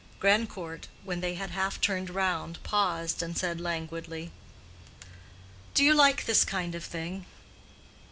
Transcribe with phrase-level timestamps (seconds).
[0.19, 4.31] Grandcourt, when they had half turned round, paused and said languidly,
[5.75, 7.27] "Do you like this kind of thing?"